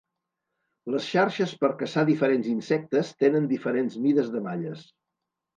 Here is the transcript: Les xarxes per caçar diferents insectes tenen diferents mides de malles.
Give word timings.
Les 0.93 1.09
xarxes 1.15 1.53
per 1.63 1.69
caçar 1.83 2.05
diferents 2.11 2.49
insectes 2.55 3.15
tenen 3.25 3.47
diferents 3.55 4.03
mides 4.07 4.37
de 4.39 4.43
malles. 4.49 4.85